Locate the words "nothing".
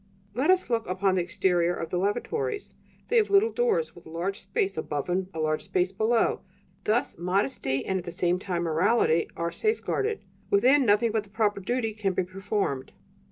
10.87-11.11